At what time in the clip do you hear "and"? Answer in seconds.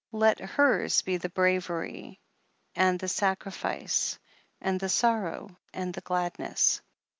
2.73-2.99, 4.59-4.79, 5.75-5.93